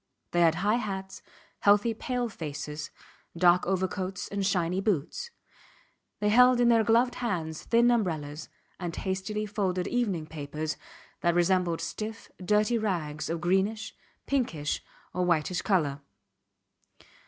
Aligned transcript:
They 0.31 0.41
had 0.41 0.55
high 0.55 0.77
hats, 0.81 1.21
healthy 1.59 1.93
pale 1.93 2.27
faces, 2.27 2.89
dark 3.37 3.67
overcoats 3.67 4.27
and 4.29 4.43
shiny 4.43 4.81
boots; 4.81 5.29
they 6.19 6.29
held 6.29 6.59
in 6.59 6.69
their 6.69 6.83
gloved 6.83 7.13
hands 7.21 7.61
thin 7.65 7.91
umbrellas 7.91 8.49
and 8.79 8.95
hastily 8.95 9.45
folded 9.45 9.85
evening 9.87 10.25
papers 10.25 10.75
that 11.19 11.35
resembled 11.35 11.81
stiff, 11.81 12.31
dirty 12.43 12.79
rags 12.79 13.29
of 13.29 13.41
greenish, 13.41 13.95
pinkish, 14.25 14.81
or 15.13 15.23
whitish 15.23 15.61
colour. 15.61 16.01